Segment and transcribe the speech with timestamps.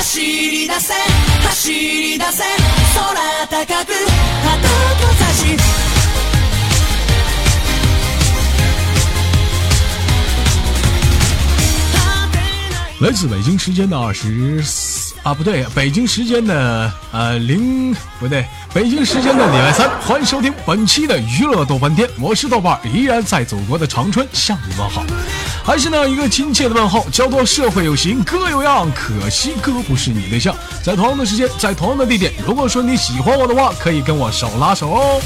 [0.00, 0.94] 走り出せ
[1.42, 2.44] 走り出せ
[2.94, 3.14] 空
[3.48, 4.50] 高く鳩
[5.00, 5.56] と差し
[12.98, 25.04] 来自北京时间的二十四啊，不对，北京时间的呃零不对，北京时间的礼拜三，欢迎收听本期的娱乐豆翻天，我是豆瓣儿，依然在祖国的长春向你问好，
[25.63, 30.55] 还是那一个亲切的问候，叫做社会有型哥有样，可惜哥不是你对象。
[30.83, 35.21] 在同样的时间，在同样的地点，如果说你喜欢我的话，可以跟我手拉手哦。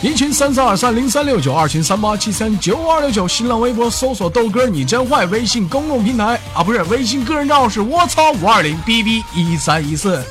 [0.00, 10.22] 一群三三二三零三六九，二群三八七三九五二六九，新浪微博搜索豆哥你真坏，微信公众平台啊不是微信个人账号是我操五二零 bb 一三一四。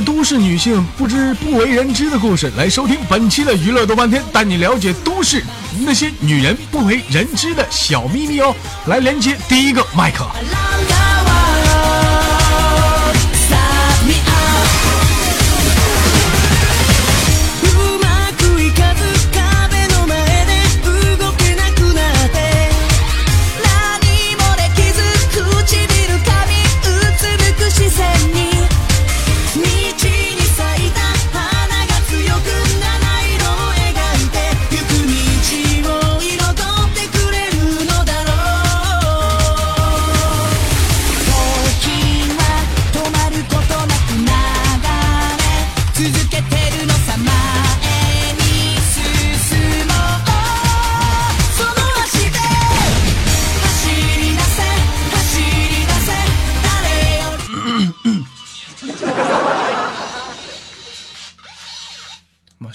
[0.00, 5.42] 都市女性不知不为人知的故事，来收听本期的娱乐多半天，带你了解都市
[5.84, 8.54] 那些女人不为人知的小秘密哦。
[8.86, 10.26] 来连接第一个麦克。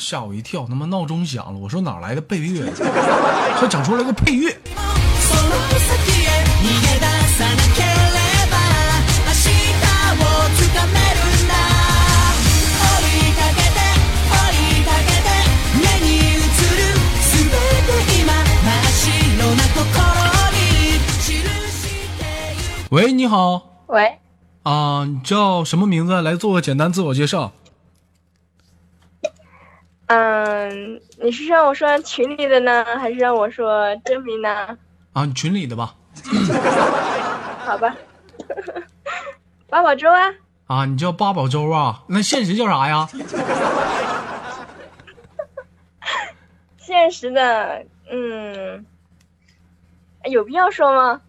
[0.04, 2.70] 吓我一跳，他妈闹钟响了，我说哪来的配乐？
[3.56, 4.50] 还整出来个配乐。
[4.52, 5.92] その先
[6.22, 6.28] へ
[6.60, 7.04] 逃げ出
[7.36, 7.86] さなけれ
[8.50, 8.54] ば
[9.26, 9.50] 明日
[10.16, 10.22] を
[10.56, 11.52] つかめるんだ
[12.78, 13.78] 追いかけて
[14.30, 15.28] 追いかけて
[15.76, 16.80] 目に映る
[17.30, 19.08] 全て今真っ白
[19.56, 19.80] な心
[20.52, 20.56] に
[21.18, 21.28] 記
[21.72, 21.82] し
[22.18, 22.22] て
[22.54, 23.36] いる喂，你好
[23.86, 24.18] 喂，
[24.62, 26.20] 啊，你叫什么名字？
[26.22, 27.52] 来做个简单自我介绍。
[30.07, 34.77] 嗯，你是让我说群里的呢，还是让我说真名呢？
[35.13, 35.95] 啊，你群里的吧？
[37.65, 37.95] 好吧，
[39.67, 40.31] 八宝粥啊，
[40.67, 42.03] 啊，你叫八宝粥啊？
[42.07, 43.07] 那现实叫啥呀？
[46.77, 48.85] 现实的，嗯，
[50.25, 51.21] 有必要说吗？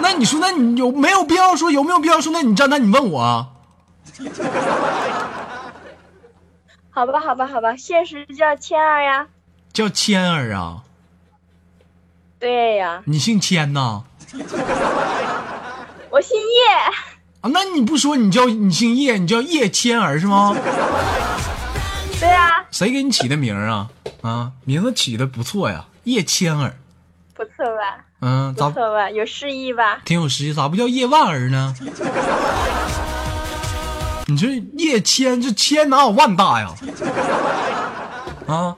[0.00, 1.70] 那你说，那你有没有必要说？
[1.70, 2.32] 有没有必要说？
[2.32, 3.48] 那你站那你问我啊？
[6.94, 9.26] 好吧，好吧，好吧，现实叫千儿呀。
[9.72, 10.82] 叫千儿啊？
[12.38, 14.04] 对呀，你姓千呐？
[16.10, 16.76] 我姓叶。
[17.40, 20.54] 啊，那你不说你叫你姓叶，你叫叶千儿是吗？
[22.20, 23.88] 对啊，谁给你起的名儿啊？
[24.20, 26.76] 啊，名字起的不错呀，叶千儿。
[27.34, 28.04] 不错吧？
[28.20, 29.08] 嗯，不错吧？
[29.10, 30.02] 有诗意吧？
[30.04, 30.52] 挺有诗意？
[30.52, 31.74] 咋不叫叶万儿呢？
[34.26, 36.74] 你这叶谦，这谦哪有万大呀？
[38.46, 38.76] 啊，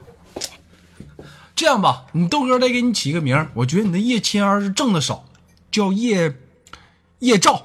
[1.55, 5.25] 这样吧，你豆哥再给你起个名儿我觉得你的叶谦儿是挣的少，
[5.71, 6.35] 叫叶
[7.21, 7.63] 叶照，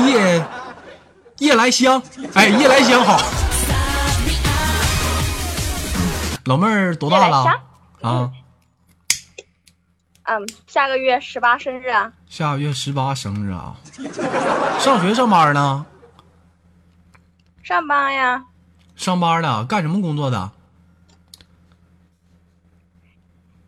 [0.00, 0.44] 叶
[1.38, 2.02] 叶来香，
[2.34, 3.20] 哎，叶来香好。
[6.44, 7.44] 老妹儿多大了？
[8.02, 8.30] 啊，
[10.24, 12.12] 嗯，下个月十八生日啊。
[12.28, 13.76] 下个月十八生日啊？
[14.78, 15.84] 上学上班呢？
[17.66, 18.44] 上班呀，
[18.94, 20.52] 上班的，干什么工作的？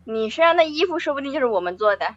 [0.05, 2.15] 你身上的衣服说不定就是我们做的。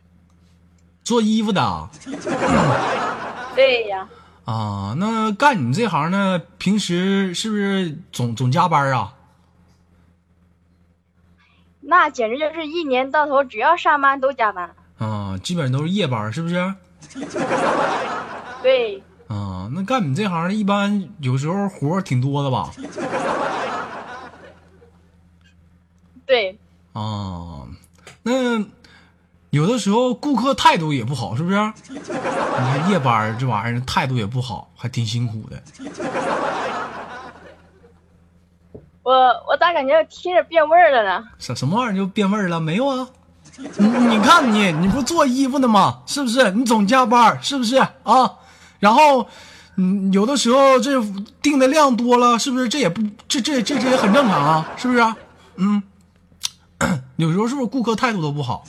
[1.02, 1.90] 做衣服的啊？
[3.56, 4.08] 对呀，
[4.44, 9.14] 啊那干你这行呢，平时是不是总总加班啊？
[11.80, 14.72] 那简直就是一年到头只要上班都加班。
[14.98, 16.74] 啊，基本都是夜班，是不是？
[18.62, 22.70] 对，啊，那干你这行的，一般有时候活儿挺多的吧？
[26.26, 26.58] 对，
[26.92, 27.62] 啊，
[28.22, 28.62] 那
[29.48, 31.72] 有的时候顾客态度也不好，是不是？
[31.88, 35.62] 你看夜班这玩意儿态度也不好，还挺辛苦的。
[39.02, 39.12] 我
[39.48, 41.24] 我咋感觉听着变味儿了呢？
[41.38, 42.60] 什什么玩意儿就变味儿了？
[42.60, 43.08] 没有啊？
[43.56, 46.02] 你你看你，你不做衣服的吗？
[46.06, 46.50] 是不是？
[46.50, 48.36] 你总加班，是不是啊？
[48.82, 49.28] 然后，
[49.76, 51.00] 嗯，有的时候这
[51.40, 52.68] 订的量多了，是不是？
[52.68, 55.16] 这也不，这这这这也很正常啊，是不是啊？
[55.54, 55.80] 嗯，
[57.14, 58.64] 有时候是不是顾客态度都不好？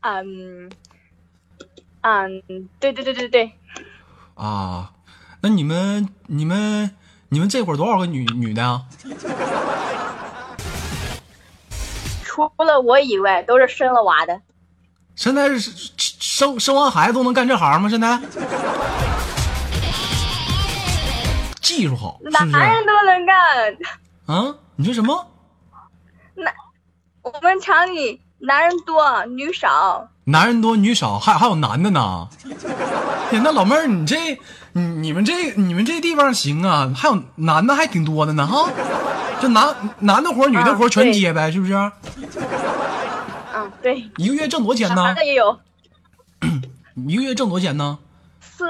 [0.00, 0.70] 嗯，
[2.00, 2.42] 嗯，
[2.80, 3.52] 对对对对对，
[4.34, 4.92] 啊，
[5.42, 6.90] 那你们你们
[7.28, 8.86] 你们这会儿多少个女女的啊？
[12.24, 14.40] 除了我以外都是生了娃的。
[15.16, 17.88] 现在是生生完孩子都能干这行吗？
[17.88, 18.20] 现在
[21.62, 22.44] 技术好，是不是？
[22.46, 23.36] 男人都能干，
[24.26, 25.26] 啊，你说什么？
[26.34, 26.52] 男
[27.22, 32.28] 我们厂里男人多女少，男人多女少，还还有男的呢。
[33.32, 34.38] 呀，那老妹儿，你这
[34.72, 36.92] 你你们这你们这地方行啊？
[36.94, 38.70] 还有男的还挺多的呢哈。
[39.40, 41.72] 这男男的活女的活全接呗，是不是？
[43.86, 45.14] 嗯，对，一个月挣多少钱呢男？
[45.14, 45.60] 的也有
[47.06, 47.98] 一个月挣多少钱呢？
[48.40, 48.64] 四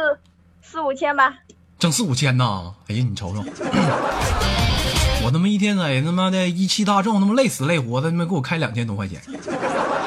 [0.60, 1.32] 四五千吧。
[1.78, 2.74] 挣四五千呐！
[2.88, 3.42] 哎呀，你瞅瞅，
[5.24, 9.20] 我他妈一天在他妈的一汽大众他妈累死累活的，他妈给我开两千多块钱，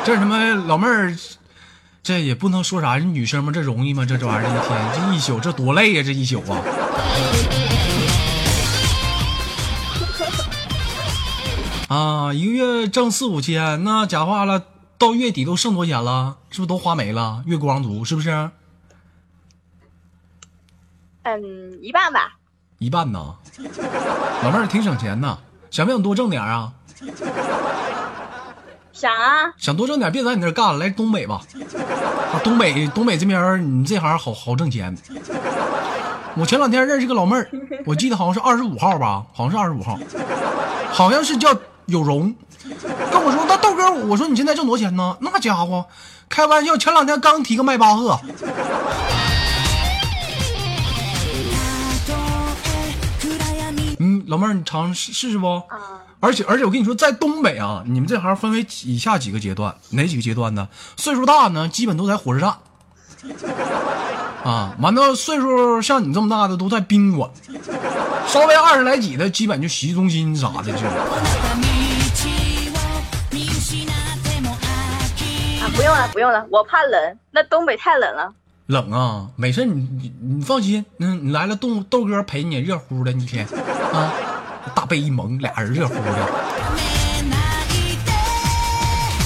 [0.06, 1.17] 这他妈老妹儿，
[2.03, 4.05] 这也不能说啥，女生嘛，这容易吗？
[4.05, 6.62] 这这玩意儿一天这一宿这多累呀、这一宿啊！
[12.29, 14.63] 啊，一个月挣四五千，那假话了，
[15.00, 16.38] 到月底都剩多少钱了？
[16.51, 17.42] 是不是都花没了？
[17.46, 18.51] 月光族是不是？
[21.24, 22.38] 嗯，一半吧。
[22.80, 23.36] 一半呢，
[24.44, 25.38] 老妹儿挺省钱呐，
[25.72, 26.74] 想不想多挣点啊？
[28.92, 31.42] 想啊，想多挣点，别在你那儿干了，来东北吧。
[32.34, 34.98] 啊，东北东北这边你这行好好挣钱。
[36.36, 37.50] 我前两天认识个老妹儿，
[37.86, 39.98] 我记得好像是二十五号吧，好像是二十五号，
[40.92, 41.57] 好像是叫
[41.89, 42.33] 有容，
[43.12, 45.18] 跟我说那豆哥，我说你现在挣多少钱呢？
[45.19, 45.86] 那家伙，
[46.30, 48.19] 开玩笑，前两天刚提个迈巴赫，
[54.00, 55.47] 嗯，老妹儿你尝试试试不？
[55.47, 60.69] 啊，而且而且我跟你说，在东北啊，你们这行分为以下几个阶段，哪几个阶段呢？
[60.95, 62.56] 岁数大呢，基本都在火车站，
[64.44, 67.30] 啊，完了岁数像你这么大的都在宾馆，
[68.27, 70.80] 稍微二十来几的，基本就洗浴中心啥的就。
[75.79, 78.33] 不用了，不用了，我怕冷，那东北太冷了。
[78.65, 83.47] 冷啊，没事，你你你放心，嗯，你来了，豆豆哥陪你热乎的，一天
[83.93, 84.11] 啊，
[84.75, 86.01] 大被一蒙，俩人热乎的。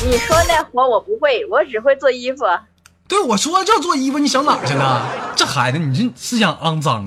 [0.06, 2.46] 你说那活我不会，我只会做衣服。
[3.08, 5.02] 对，我说就做衣服，你想哪去了？
[5.36, 7.04] 这孩子，你这思想肮脏。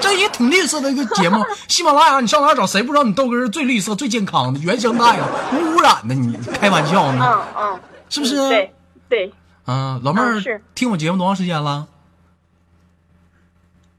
[0.00, 2.64] 这也挺绿色的一个节目，喜马拉雅，你上哪找？
[2.64, 6.14] 谁不知道你豆哥是最绿色、最健康的原生态的，无污染的？
[6.14, 7.42] 你开玩笑呢？
[7.58, 8.36] 嗯嗯，是不是？
[8.48, 8.74] 对
[9.08, 9.32] 对，
[9.64, 11.86] 啊，老妹儿、嗯听我节目多长时间了？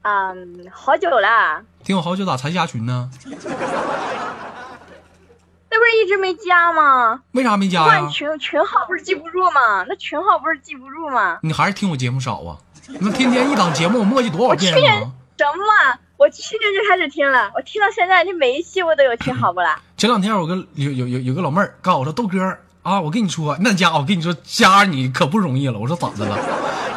[0.02, 3.10] 嗯，好久了，听我好久咋才加群呢？
[5.70, 7.22] 那不是一直没加吗？
[7.32, 8.08] 为啥没加呀换？
[8.10, 9.84] 群群号不是记不住吗？
[9.86, 11.38] 那群号不是记不住吗？
[11.42, 12.56] 你还是听我节目少啊？
[13.00, 15.12] 那天天一档节目，我磨叽多少我去年遍啊？
[15.36, 15.62] 什么
[15.92, 16.00] 啊？
[16.16, 19.78] 我去年就开始听了，我听到现在，你每一期我都有听，好不啦？
[19.96, 22.56] 前两天我跟有有有有个老妹儿告诉我说豆哥
[22.88, 25.78] 啊，我跟你说那家伙，我跟你说加你可不容易了。
[25.78, 26.38] 我说咋的了？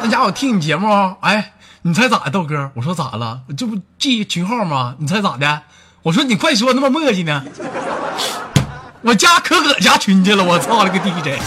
[0.02, 0.88] 那家伙我听你节目，
[1.20, 1.52] 哎，
[1.82, 2.70] 你猜咋的，豆哥？
[2.74, 3.42] 我说咋了？
[3.58, 4.94] 这不记群号吗？
[4.98, 5.60] 你猜咋的？
[6.02, 7.44] 我说你快说，那么磨叽呢？
[9.02, 11.38] 我加可可加群去了，我操了个 DJ！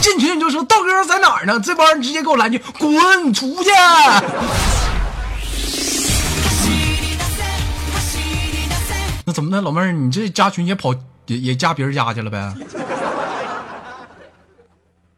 [0.00, 1.60] 进群你就说豆哥在哪儿呢？
[1.60, 3.68] 这帮人直接给我来句滚出去！
[9.26, 10.94] 那怎么的，老妹儿，你这加群也跑
[11.26, 12.52] 也也加别人家去了呗？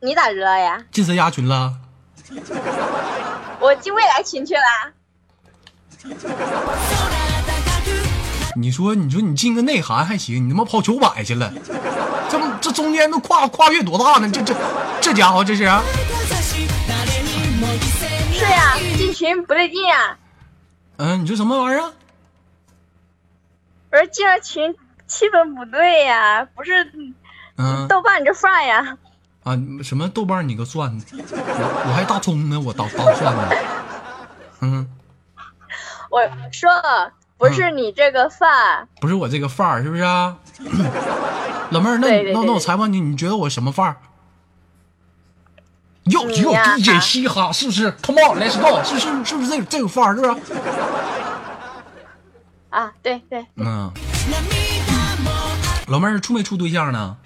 [0.01, 0.83] 你咋知道呀？
[0.93, 1.73] 进谁家群了？
[3.61, 4.61] 我进未来群去了。
[8.55, 11.53] 你说，你说你进个内涵还行，你他妈跑九百去了，
[12.31, 14.31] 这不这中间都跨跨越多大呢？
[14.33, 14.55] 这这
[15.01, 15.65] 这家伙这是？
[15.65, 15.83] 啊
[18.33, 20.17] 是呀，进群不对劲呀。
[20.99, 21.93] 嗯，你说什么玩意儿啊？
[23.91, 24.75] 我说进了群
[25.07, 26.91] 气氛不对呀，不是
[27.57, 28.99] 嗯豆瓣你这范儿呀。
[29.45, 33.49] 啊，什么豆瓣你个蒜，我我还大葱呢，我当当蒜呢。
[34.61, 34.89] 嗯，
[36.11, 36.21] 我
[36.51, 36.71] 说
[37.39, 40.37] 不是你这个范儿，不是我这个范儿，是不是啊？
[41.71, 43.97] 老妹儿，那对对对那那我采访你，你觉得我什么范儿？
[46.05, 50.15] 有有 DJ 嘻哈，是不是？Come on，Let's go，是是是不是这个这个范儿？
[50.17, 50.41] 是不是？
[52.71, 53.91] 啊，对对，嗯，
[55.87, 57.17] 老妹儿处没处对象呢？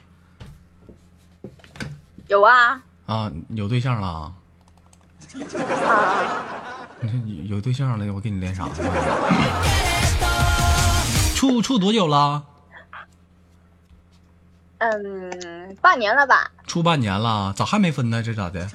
[2.28, 4.32] 有啊，啊，有对象了啊？
[5.32, 8.70] 啊，你 说你有对象了，我给你连啥呢？
[11.34, 12.44] 处处多久了？
[14.78, 16.50] 嗯，半年了吧？
[16.66, 18.22] 处半年了，咋还没分呢？
[18.22, 18.68] 这咋的？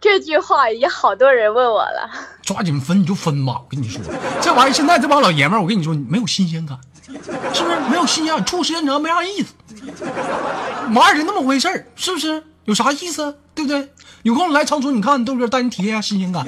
[0.00, 2.08] 这句话已经好多人问我了。
[2.42, 4.00] 抓紧分你就分吧，我跟你说，
[4.40, 6.78] 这玩意儿现在这帮老爷们儿，我跟你说，没有新鲜感，
[7.52, 7.80] 是不是？
[7.90, 9.54] 没有新鲜感，处时间长没啥意思。
[10.94, 12.42] 玩儿就那么回事儿，是不是？
[12.64, 13.38] 有啥意思？
[13.54, 13.92] 对不对？
[14.22, 16.46] 有空来长春，你看豆哥带你体验一下新鲜感，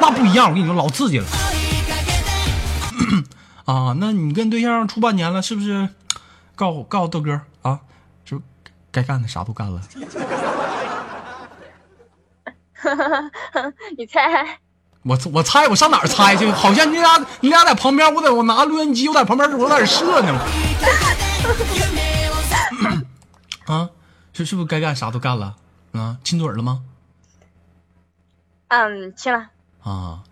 [0.00, 1.26] 那不一样，我跟你说，老刺激了。
[3.66, 5.90] 啊，那你跟对象处半年了，是不是？
[6.56, 7.80] 告诉告诉豆哥啊，
[8.24, 8.40] 是
[8.90, 9.80] 该干的啥都干了？
[13.96, 14.58] 你猜？
[15.02, 16.50] 我我猜我上哪儿猜去？
[16.50, 20.38] 好像你俩你俩在旁边，我在我拿录音机，我在旁边我在这射呢。
[23.66, 23.90] 啊，
[24.32, 25.56] 是是不是该干啥都干了？
[25.92, 26.82] 啊，亲嘴了吗？
[28.68, 29.46] 嗯，亲了。
[29.82, 30.22] 啊，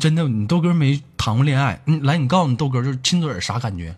[0.00, 1.82] 真的，你豆哥没谈过恋爱。
[1.86, 3.94] 嗯，来，你告诉你豆哥，就是亲嘴啥感觉？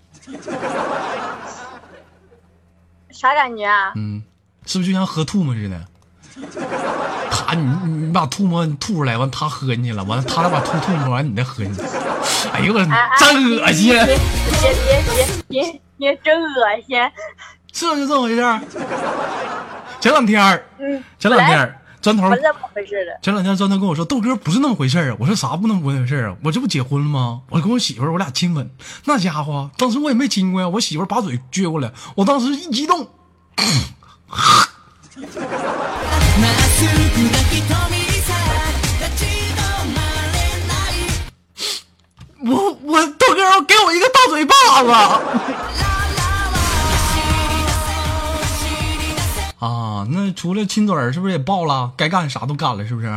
[3.10, 3.92] 啥感觉啊？
[3.94, 4.22] 嗯，
[4.66, 5.86] 是不是就像喝吐沫似的？
[7.30, 11.82] 他你你你把吐沫吐出来，完他喝进去了，完了他再把吐吐沫完你再喝进去。
[12.52, 12.78] 哎呦我
[13.18, 13.92] 真恶心！
[13.92, 14.16] 别别
[14.72, 16.48] 别别别别，真恶
[16.86, 16.98] 心。
[17.72, 18.60] 是就这么回事儿。
[20.00, 23.18] 前两天儿，嗯，前两天儿砖头不是这么回事的。
[23.22, 25.14] 前两天砖头跟我说，豆哥不是那么回事。
[25.18, 26.36] 我说啥不那么回事儿啊？
[26.42, 27.42] 我这不结婚了吗？
[27.48, 28.70] 我跟我媳妇儿我俩亲吻，
[29.04, 30.68] 那家伙当时我也没亲过呀。
[30.68, 33.08] 我媳妇儿把嘴撅过来，我当时一激动，
[35.17, 36.89] まっすぐ
[37.29, 37.61] な瞳
[38.21, 38.29] さ
[38.99, 39.59] 立ち止
[39.95, 39.97] ま
[40.33, 40.35] れ
[40.67, 40.95] ない
[42.43, 42.49] 我
[42.83, 44.53] 我豆哥给我一个大嘴巴
[44.83, 44.91] 子。
[49.59, 51.91] 啊，那除了亲嘴儿，是不是也爆了？
[51.97, 53.07] 该干啥都干了，是不是？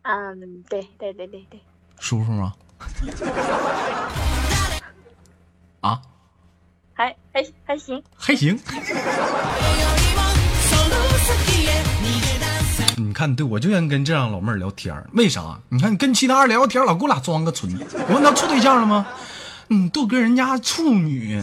[0.00, 1.60] 嗯，对对对对对，
[2.00, 2.54] 舒服吗？
[5.82, 6.00] 啊，
[6.94, 8.02] 还还还行。
[8.16, 8.58] 还行。
[13.21, 15.59] 看，对我就愿意跟这样老妹儿聊天儿为啥？
[15.69, 17.71] 你看，你跟其他人聊天，老给我俩装个纯。
[18.07, 19.05] 我问他处对象了吗？
[19.69, 21.39] 嗯，都跟人家处女，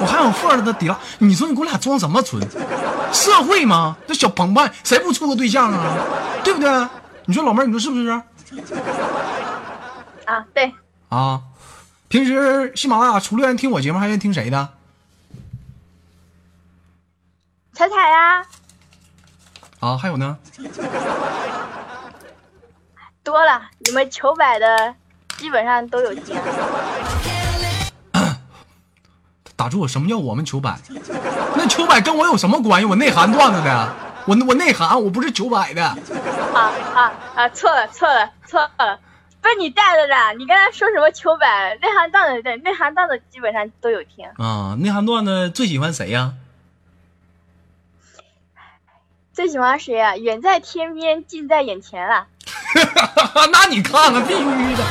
[0.00, 0.96] 我还有富儿的底了。
[1.18, 2.40] 你说你给我俩装什么纯？
[3.12, 3.96] 社会吗？
[4.06, 5.96] 这小朋友谁不处个对象啊？
[6.44, 6.88] 对不对？
[7.24, 8.08] 你说老妹儿，你说是不是？
[10.26, 10.72] 啊，对，
[11.08, 11.42] 啊，
[12.06, 14.68] 平时喜马拉雅除了愿意听我节目，还愿意听谁的？
[17.72, 18.46] 彩彩呀，啊，
[19.94, 20.38] 还有呢？
[23.22, 24.94] 多了，你们球百的
[25.36, 26.34] 基本上都有听。
[29.54, 29.86] 打住！
[29.86, 30.78] 什么叫我们球百？
[31.56, 32.86] 那球百跟我有什么关系？
[32.86, 33.92] 我内涵段子的，
[34.26, 35.84] 我我内涵，我不是球百的。
[35.84, 35.96] 啊
[36.94, 37.48] 啊啊！
[37.50, 39.00] 错了错了错了，
[39.40, 40.32] 不是你带的啦！
[40.32, 42.42] 你刚才说什么球百内涵段子？
[42.42, 44.26] 对，内涵段子基本上都有听。
[44.36, 46.34] 啊，内涵段子最喜欢谁呀、
[49.35, 50.17] 最喜欢谁啊？
[50.17, 52.27] 远在天边，近在眼前啦！
[53.51, 54.83] 那你看看，必须的。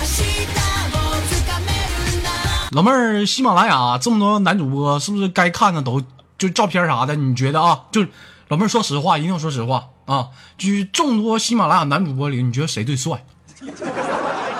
[0.00, 0.56] 明日
[0.94, 2.28] をつかめるな
[2.72, 6.02] 老妹儿，喜马拉雅这么多男主播，是不是该看的都
[6.38, 7.16] 就照片啥的？
[7.16, 7.84] 你觉得啊？
[7.90, 8.06] 就
[8.48, 10.28] 老妹儿说实话，一定要说实话啊！
[10.58, 13.24] 就是众多喜马拉雅男主播里，你觉得谁最帅？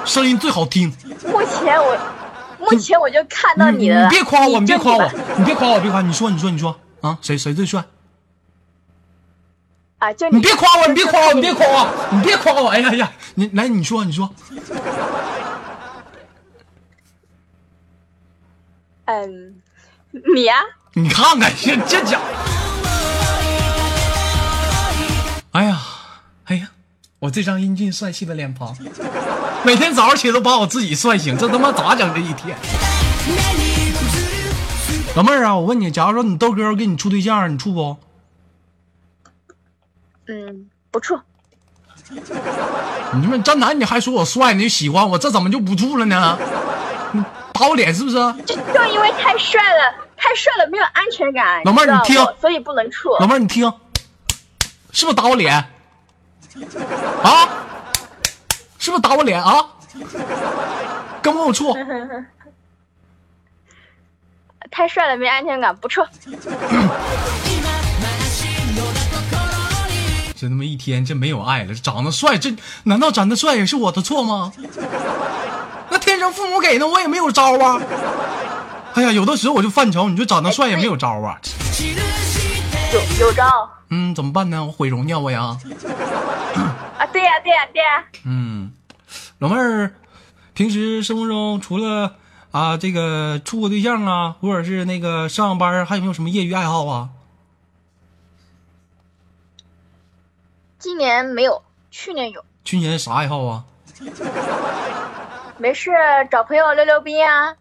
[0.05, 0.93] 声音最好听？
[1.27, 1.97] 目前我，
[2.59, 4.11] 目前我就看到你的了。
[4.11, 7.85] 别夸我，你别夸我就你吧，你别夸我，别夸，你说，你说，你说啊，谁谁最帅？
[10.00, 10.14] 啊！
[10.14, 11.88] 就你别夸我，你别夸我，你别夸我。
[12.12, 12.70] 你别夸我！
[12.70, 14.30] 哎呀呀，你来，你说，你说，
[19.06, 19.56] 嗯，
[20.36, 20.54] 你呀、
[20.94, 22.26] 你看看这这家伙，
[25.54, 25.82] 哎呀，
[26.46, 26.70] 哎呀，
[27.18, 28.78] 我这张英俊帅气的脸庞，
[29.64, 32.56] 每天早上起来都把我自己帅醒，这他妈咋整这一天？
[35.16, 37.98] 老妹儿啊，我问你，假如说你豆哥给你处对象，你处不？
[40.28, 41.22] 嗯，不错。
[42.10, 42.22] 你
[43.22, 46.38] 他妈站男，你还说我帅，你就喜欢我，这怎么就不处了呢？
[47.12, 48.16] 你打我脸是不是？
[48.46, 51.62] 就就因为太帅了，太帅了，没有安全感。
[51.64, 53.10] 老妹儿你听所以不能处。
[53.20, 53.72] 老妹儿，你听，
[54.92, 55.54] 是不是打我脸？
[57.24, 57.50] 啊？
[58.80, 59.66] 是不是打我脸啊？
[61.22, 61.76] 跟不跟我处？
[64.72, 66.06] 太帅了，没安全感，不处。
[70.40, 74.54] 这他妈一天这没有爱了，长得帅，这难道长得帅也是我的错吗？
[75.90, 77.82] 那天生父母给的，我也没有招啊。
[78.94, 81.40] 哎呀，有的时候我就犯愁，你说长得帅也没有招啊。
[82.94, 83.44] 有有招
[83.90, 84.66] 嗯，怎么办呢？
[84.66, 85.58] 我毁容呢我呀？
[87.00, 87.06] 啊！
[87.12, 88.72] 对呀、对呀、对呀、嗯，
[89.40, 89.94] 老妹儿，
[90.54, 92.14] 平时生活中除了
[92.52, 97.10] 啊这个处过对象啊，或者是那个上班，还有没有什么业余爱好啊？
[100.80, 102.44] 今年没有，去年有。
[102.64, 103.64] 去年啥爱好啊？
[105.58, 105.92] 没事，
[106.30, 107.56] 找朋友溜溜冰啊，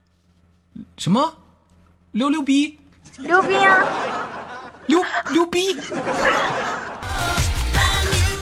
[0.98, 1.34] 什么？
[2.12, 2.78] 溜溜逼？
[3.18, 3.84] 溜冰啊！
[4.86, 5.74] 溜溜逼？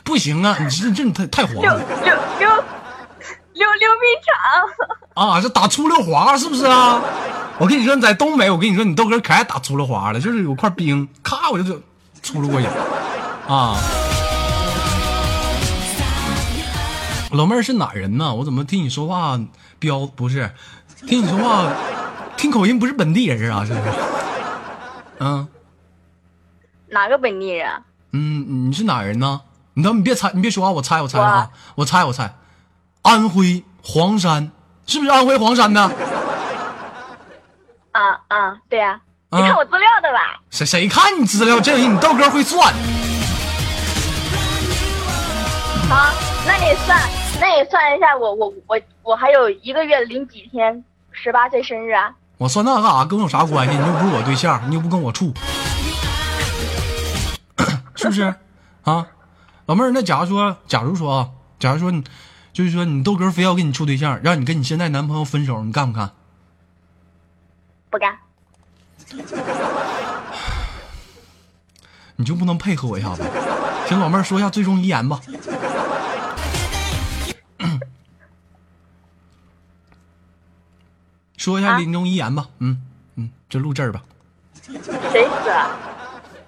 [0.02, 0.56] 不行啊！
[0.58, 2.50] 你这这你太太黄溜了溜溜
[3.52, 4.08] 溜溜冰
[5.14, 5.24] 场。
[5.28, 5.40] 啊！
[5.40, 7.00] 这打粗溜滑是不是啊？
[7.58, 11.80] 我跟你说，你在东北，我跟你说，你豆哥可爱打粗溜滑了，就是有块冰，咔我就就
[12.22, 12.66] 粗溜过去
[13.46, 13.76] 啊！
[17.34, 18.32] 老妹儿是哪人呢？
[18.34, 19.38] 我怎么听你说话
[19.78, 20.52] 标不是？
[21.06, 21.70] 听你说话
[22.36, 23.64] 听口音不是本地人啊？
[23.64, 23.92] 是不是？
[25.18, 25.46] 嗯
[26.88, 27.68] 哪个本地人？
[27.68, 29.40] 啊嗯，你是哪人呢？
[29.74, 32.36] 你等你别猜，你别说话，我猜我猜啊，我猜我猜，
[33.02, 34.52] 安徽黄山
[34.86, 35.82] 是不是安徽黄山的？
[37.90, 39.00] 啊啊，对呀、
[39.30, 40.40] 啊你看我资料的吧？
[40.50, 41.58] 谁谁看你资料？
[41.60, 42.72] 这人你豆哥会算。
[45.88, 46.12] 好，
[46.46, 46.96] 那你算，
[47.40, 52.14] 那你算一下我，我我我还有一个月零几天，十八岁生日啊？
[52.38, 53.04] 我算那干啥？
[53.04, 53.76] 跟我有啥关系？
[53.76, 55.32] 你又不是我对象，你又不跟我处，
[57.96, 58.34] 是不是？
[58.82, 59.06] 啊，
[59.66, 62.02] 老妹儿，那假如说，假如说啊，假如说你，
[62.52, 66.10] 就是说你豆哥非要跟你处对象，让你跟你现在男朋友分手，你干不干？
[67.90, 68.18] 不干。
[72.16, 73.22] 你就不能配合我一下子？
[73.88, 75.20] 行，老妹儿说一下最终遗言吧。
[81.44, 82.46] 说一下啊临终遗言吧。
[82.60, 82.80] 嗯
[83.16, 84.00] 嗯，就录这儿吧。
[84.62, 85.76] 谁死了？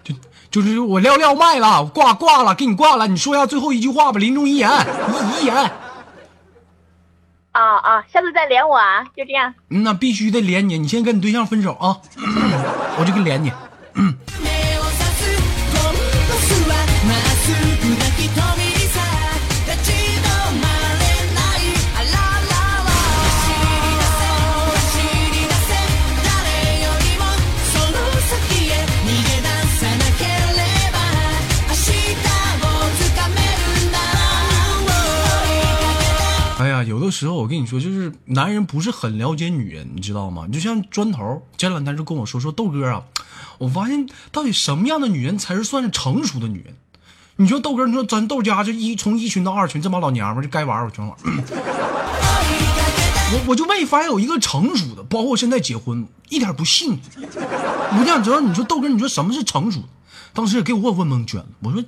[0.02, 0.14] 就
[0.50, 3.06] 就是我撂撂麦了，我挂挂了，给你挂了。
[3.06, 5.54] 你说一下最后一句话吧，临终遗言，遗遗言。
[7.52, 9.52] 啊啊，下次再连我啊，就这样。
[9.68, 12.00] 嗯那必须得连你，你先跟你对象分手啊，
[12.98, 13.52] 我就给连你。
[37.56, 40.44] 跟你说，就是男人不是很了解女人，你知道吗？
[40.46, 43.02] 你就像砖头前两天就跟我说说豆哥啊，
[43.56, 46.74] 我发现到底什么样的女人才是算是成熟的女人？
[47.36, 51.16] 你说豆哥，你说咱豆家这一从一群到二群，这帮老娘们就该玩儿我全玩。
[53.32, 56.98] 我我就没发现有一个成熟的，包括现在结婚，一点不信。
[57.16, 59.80] 我就想知道，你说豆哥，你说什么是成熟？
[60.36, 61.46] 当时也给我问蒙圈了。
[61.60, 61.82] 我说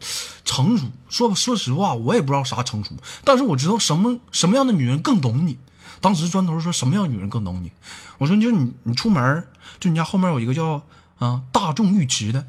[0.45, 2.91] 成熟，说说实话，我也不知道啥成熟，
[3.23, 5.59] 但是我知道什么什么样的女人更懂你。
[6.01, 7.71] 当时砖头说什么样的女人更懂你？
[8.17, 9.47] 我说就你你出门
[9.79, 10.83] 就你家后面有一个叫
[11.19, 12.45] 啊大众浴池的，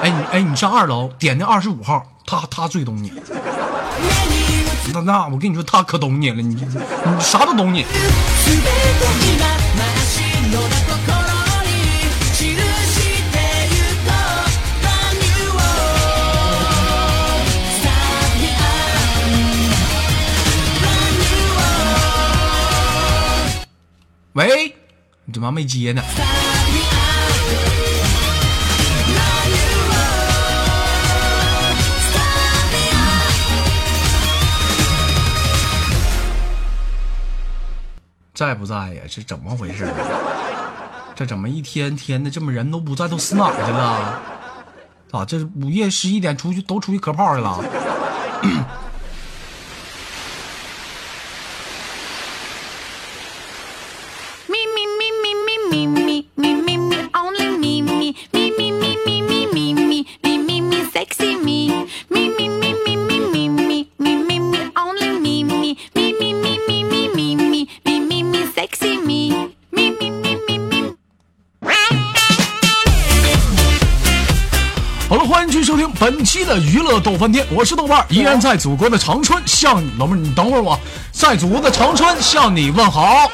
[0.00, 3.12] 哎你哎你上二楼点那二十五号，他他最懂你。
[4.94, 7.84] 那那我跟你说，他可懂你了，你你啥都懂你。
[24.38, 24.72] 喂，
[25.24, 26.00] 你怎么还没接呢？
[38.32, 39.02] 在不在呀？
[39.10, 39.92] 这怎么回事儿？
[41.16, 44.22] 这怎么一天天的这么人都不在，都死哪去了？
[45.10, 47.58] 咋这午夜十一点出去都出去磕炮去了？
[54.50, 54.82] Me, me,
[55.70, 60.06] me, me, me, me, me, only me, me, me, me, me, me, me, me, me,
[60.22, 61.86] me, me, me, sexy me.
[62.08, 66.32] Me, me, me, me, me, me, me, me, me, me, only me, me, me, me,
[66.34, 69.30] me, me, me, me, me, me, me, me, sexy me.
[69.70, 70.94] Me, me, me, me, me.
[75.08, 80.78] 好了，欢迎继续收听本期的娱乐逗翻天，我是豆瓣，依然在祖国的长春向你老妹儿，你等会儿我，
[81.12, 83.30] 在祖国的长春向你问好。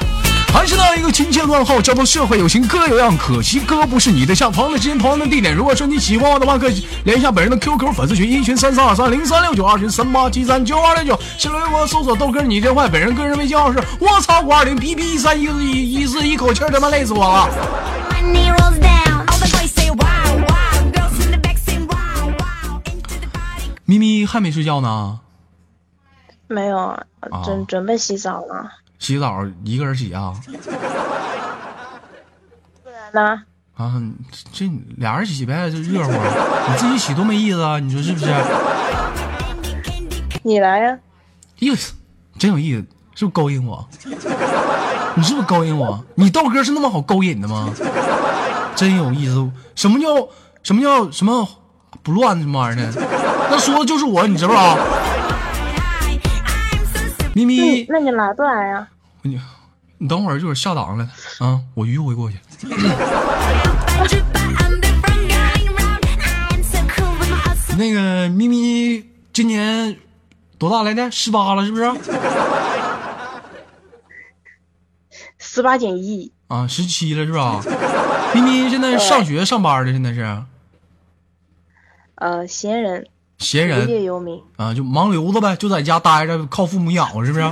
[0.55, 4.49] 还是那一个亲切问候，叫做社会有情哥有样，可惜哥不是你对象。
[4.49, 11.21] 朋友的时间，朋友的地点，如果说你喜欢我的话，可以连一下本人的 QQ 粉丝群，一群三三二三零三六九，二群三八七三九二六九。
[11.37, 17.49] 新浪微博搜索豆哥你真坏，本人个人微信号是我操五二零 B B 一三一四一一四，一口气他妈累死我了。
[18.11, 19.25] Money rolls down.
[19.27, 19.97] All the boys say wow,
[20.47, 20.71] wow.
[20.93, 22.33] Girls in the back say wow.
[23.83, 25.19] 咪还没睡觉呢？
[26.47, 28.71] 没有，啊准准备洗澡了。
[29.05, 30.33] 洗澡一个人洗啊？
[32.83, 33.43] 不然呢？
[33.75, 34.01] 啊，
[34.51, 36.11] 这俩人洗呗，就热乎。
[36.11, 37.77] 你自己洗多没意思啊？
[37.77, 38.33] 你说是不是？
[40.41, 40.97] 你来呀、
[41.59, 41.93] 意思
[42.39, 42.81] 真有意思，
[43.13, 43.87] 是不是勾引我？
[45.13, 46.03] 你是不是勾引我？
[46.15, 47.69] 你豆哥是那么好勾引的吗？
[48.75, 49.47] 真有意思。
[49.75, 50.27] 什么叫
[50.63, 51.47] 什么叫什么
[52.01, 52.91] 不乱什么玩意儿呢？
[53.51, 54.75] 那说的就是我，你知不知道？
[57.35, 58.87] 咪咪，那你来不来呀、
[59.25, 59.41] 你
[59.97, 61.09] 你等会儿一会儿下档了
[61.39, 62.37] 啊，我迂回过去。
[67.75, 69.97] 那个咪咪今年
[70.59, 71.09] 多大来的？
[71.09, 71.91] 十八了是不是？
[75.39, 77.59] 十八减一，啊，十七了是吧？
[78.35, 80.43] 咪咪现在上学上班的，现在是
[82.15, 83.07] 呃，闲人，
[83.39, 84.39] 闲人业游民。
[84.57, 87.45] 啊，就盲流子呗，就在家待着，靠父母养活，是不是？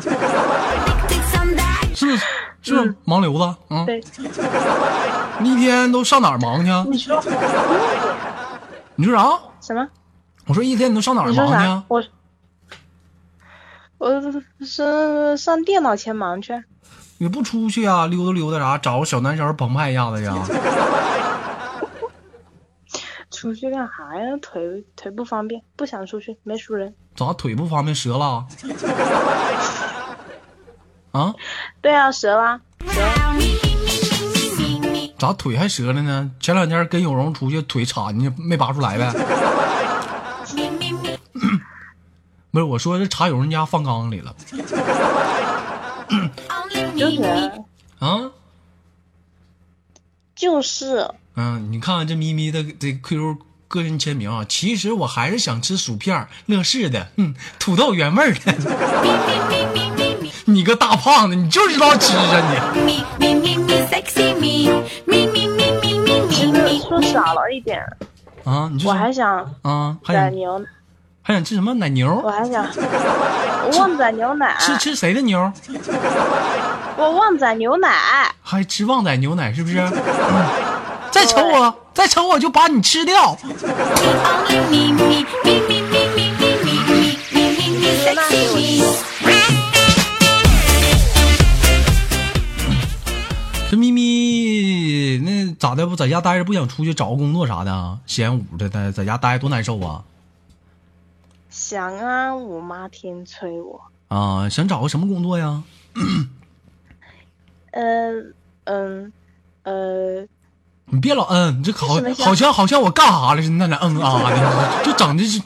[2.62, 2.96] 是不是？
[3.06, 3.56] 盲流子？
[3.70, 4.04] 嗯，对，
[5.40, 6.86] 你一天都上哪儿忙去啊？
[6.90, 7.22] 你说
[8.96, 9.30] 你说啥？
[9.62, 9.88] 什么？
[10.46, 11.84] 我说一天你都上哪儿忙去啊？？
[11.88, 12.04] 我
[13.98, 14.22] 我
[14.66, 16.64] 是上电脑前忙去。
[17.20, 18.06] 你不出去啊？
[18.08, 18.78] 溜达溜达啥？
[18.78, 20.30] 找个小男生澎湃一下子去？
[23.32, 24.38] 出去干啥呀？
[24.42, 26.94] 腿腿不方便，不想出去，没熟人。
[27.16, 28.46] 咋腿不方便折了？
[31.14, 31.34] 啊？
[31.82, 32.60] 对啊，折啦。
[35.18, 36.30] 咋腿还折了呢？
[36.40, 39.14] 前两天跟有容出去，腿插进去没拔出来呗？
[42.52, 44.36] 不是，我说这插有人家放缸里了
[46.98, 47.24] 就是
[48.00, 48.32] 啊。
[50.36, 58.54] 就是，嗯，你看看这咪咪的这 QQ 个人签名啊，其实我还是想吃薯片乐事的，嗯，土豆原味儿的。
[60.64, 62.24] 你个大胖子，你就知道吃啊
[62.86, 63.04] 你！
[66.88, 67.82] 说少了一点，
[68.46, 70.66] 啊，你就我还想啊，还想宰牛，
[71.22, 72.22] 还想吃什么奶牛？
[72.24, 72.66] 我还想
[73.78, 75.52] 旺仔牛奶，吃吃谁的牛？
[76.96, 77.90] 我旺仔牛奶。
[78.42, 79.80] 还吃旺仔牛奶是不是？
[79.84, 79.92] 嗯
[81.12, 83.38] 再瞅我，再瞅我就把你吃掉。
[95.64, 95.88] 咋的？
[95.88, 97.98] 不在家待着，不想出去找个工作啥的啊？
[98.06, 100.04] 闲屋的，在在家待着多难受啊！
[101.50, 103.80] 想啊，我妈天催我。
[104.10, 105.64] 啊，想找个什么工作呀？
[107.72, 108.12] 呃
[108.66, 109.14] 嗯
[109.64, 110.28] 呃，
[110.88, 111.88] 你别老嗯，你这好
[112.20, 115.40] 好像好像我干啥了似的，那俩嗯啊的， 就整的是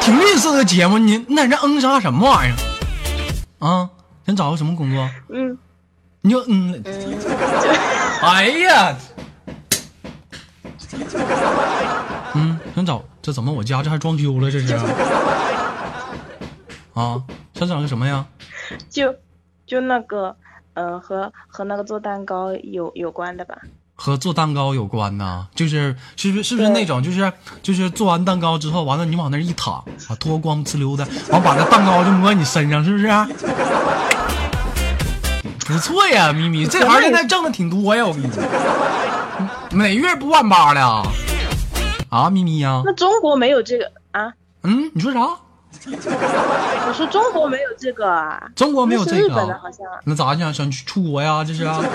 [0.00, 0.98] 挺吝啬的节目。
[0.98, 3.64] 你你在这嗯啥什么玩意儿？
[3.64, 3.88] 啊，
[4.26, 5.08] 想找个什么工作？
[5.28, 5.56] 嗯
[6.24, 7.18] 你就嗯，嗯，
[8.22, 8.96] 哎呀，
[12.34, 14.74] 嗯，想找这怎么我家这还装修了这是？
[16.94, 17.22] 啊，
[17.54, 18.24] 想找个什么呀？
[18.90, 19.14] 就
[19.66, 20.34] 就那个，
[20.74, 23.56] 嗯、和和那个做蛋糕有有关的吧？
[23.94, 29.74] 和做蛋糕有关呢，就是是不是是不是那种就是就是做完蛋糕之后，完了你往那一躺
[30.08, 33.06] 啊，脱光呲溜的，完把那蛋糕就抹你身上，是不是？
[35.64, 38.42] 不错呀，咪咪，这行现在挣的挺多呀，我跟你说，
[39.74, 41.02] 每月不万八了啊，
[42.10, 44.30] 啊，咪咪呀，那中国没有这个啊？
[44.64, 45.20] 嗯，你说啥？
[45.86, 48.42] 我说中国没有这个啊？
[48.54, 49.60] 中国没有这个日本的，啊？
[49.62, 49.86] 好像。
[50.04, 51.42] 那咋想想去出国呀？
[51.42, 51.80] 这是啊？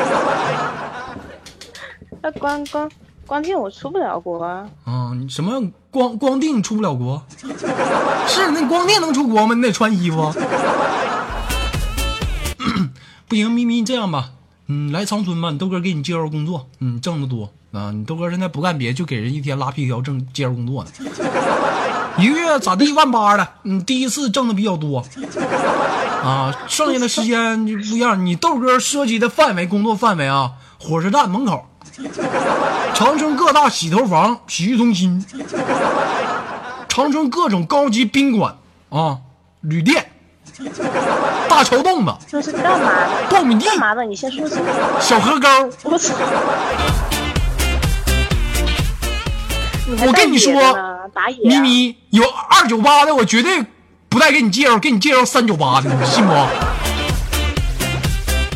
[2.24, 2.90] 那光光
[3.28, 4.68] 光电我出不了国啊。
[4.86, 5.62] 啊，你什么
[5.92, 7.22] 光光腚出不了国？
[8.28, 9.54] 是那光腚能出国吗？
[9.54, 10.34] 你得穿衣服。
[13.30, 14.30] 不行，咪咪，这样吧，
[14.68, 17.92] 嗯，来长春吧，你豆哥给你介绍工作，嗯，挣得多啊。
[17.92, 20.92] 你豆哥现在不干别的，就给人一天拉皮条挣介绍工作呢，
[22.20, 25.04] 一个月咋地万八的，嗯，第一次挣的比较多。
[26.24, 28.26] 啊，剩下的时间就不一样。
[28.26, 31.66] 你豆哥涉及的范围，工作范围啊，火车站门口，
[32.94, 35.24] 长春各大洗头房、洗浴中心，
[36.90, 38.58] 长春各种高级宾馆
[38.90, 39.20] 啊、
[39.62, 40.07] 旅店、
[41.50, 42.90] 大桥洞子、这是干嘛
[43.30, 43.36] 的？
[43.36, 44.04] 苞米地、干嘛的？
[44.04, 44.64] 你先说清楚。
[45.00, 45.48] 小河沟。
[45.84, 46.14] 我操！
[50.06, 50.54] 我跟你说。
[51.44, 53.66] 咪咪有二九八的，我绝对
[54.10, 56.34] 不带给你介绍，给你介绍三九八的，你信不？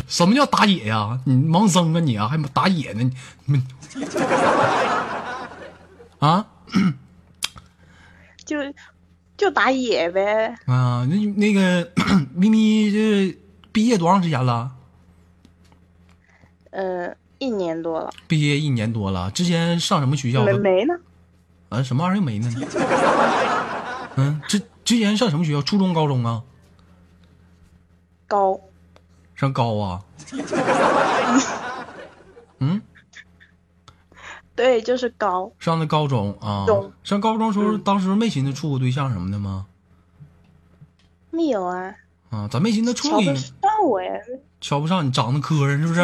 [0.06, 1.18] 什么叫打野呀？
[1.24, 3.10] 你盲僧啊你啊，还打野呢？
[3.46, 3.62] 你
[6.18, 6.44] 啊？
[8.44, 8.58] 就
[9.42, 10.54] 就打打野呗。
[10.66, 11.90] 啊，那那个
[12.32, 13.36] 咪咪这
[13.72, 14.70] 毕业多长时间了？
[16.70, 20.52] 嗯，一年多了，毕业一年多了，之前上什么学校的？
[20.54, 20.94] 没没呢。
[21.70, 22.48] 啊，什么玩意儿没呢？
[24.14, 25.60] 嗯，之之前上什么学校？
[25.60, 26.40] 初中、高中啊？
[28.28, 28.60] 高，
[29.34, 30.00] 上高啊？
[32.60, 32.80] 嗯，
[34.62, 35.50] 对，就是高。
[35.58, 36.92] 上的高中啊中？
[37.02, 39.66] 上高中时候，当时没寻思处过对象什么的吗？
[41.32, 41.92] 没有啊，
[42.30, 43.08] 啊，咋没寻思处？
[43.08, 43.34] 瞧不上
[43.84, 44.12] 我呀。
[44.60, 46.00] 瞧不上你长得磕碜是不是？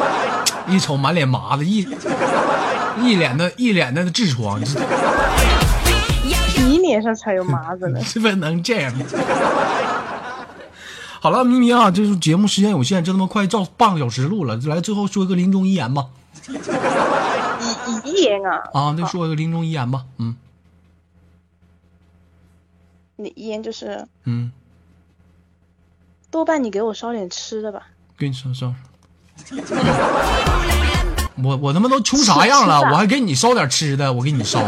[0.74, 1.86] 一瞅满脸麻子，一
[3.02, 4.58] 一脸的一脸的痔疮，
[6.64, 8.02] 你脸上才有麻子呢。
[8.02, 8.90] 是不是能这样？
[11.20, 16.06] 好了，咪咪啊，这是节目时间有限，这他妈快照半个小时录了，来最后说一个临终遗言吧。
[18.04, 20.04] 遗言啊，啊，那说一个临终遗言吧。
[20.18, 20.36] 嗯
[23.16, 24.50] 你遗言就是嗯，
[26.30, 27.88] 多半你给我烧点吃的吧。
[28.16, 28.74] 给你烧烧。
[31.42, 34.62] 我我他妈都穷啥样了，我还给你烧点吃的，我给你烧。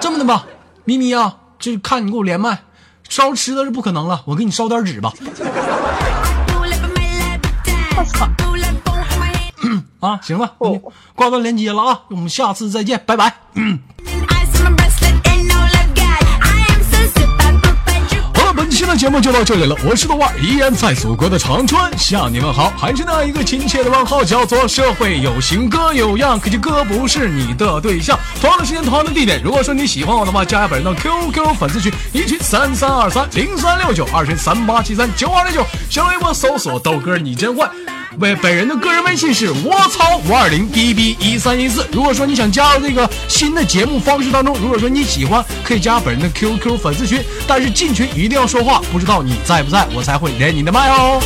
[0.00, 0.46] 这么的吧，
[0.84, 2.62] 咪咪啊，就看你给我连麦，
[3.08, 5.12] 烧吃的是不可能了，我给你烧点纸吧。
[7.98, 8.47] 我操！
[10.00, 10.80] 啊，行了，哦
[11.14, 13.34] 挂断连接了啊，我们下次再见，拜拜。
[18.32, 28.16] 好了，本期的节目就到这里了，我是豆瓣儿，依然在祖国的长春向你们好，还是那一个亲切的问候，叫做社会有型哥有样，可惜哥不是你的对象。
[28.40, 37.68] 同样的时间，同样的地点，如果说你喜欢我的话，加下本人的 QQ 粉丝群，一群三三二三零三六九，二群三八七三九二零九，新浪微博搜索豆哥你真坏。
[38.20, 41.86] 为本人的个人微信是我操五二零 b b 一三一四。
[41.92, 51.22] 如果说你想加入这个新的节目方式当中，如果说你喜欢，可以加本人的 QQ 粉丝群，但是进群一定要说话，不知道你在不在，我才会连你的麦哦。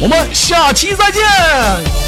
[0.00, 2.07] 我们下期再见。